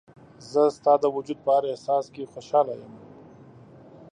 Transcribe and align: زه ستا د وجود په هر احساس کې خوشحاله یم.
زه 0.51 0.63
ستا 0.77 0.93
د 0.99 1.05
وجود 1.15 1.39
په 1.45 1.49
هر 1.55 1.63
احساس 1.71 2.05
کې 2.13 2.29
خوشحاله 2.33 2.73
یم. 2.81 2.93